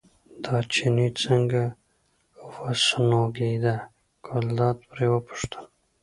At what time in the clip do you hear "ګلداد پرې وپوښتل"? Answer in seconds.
4.25-5.63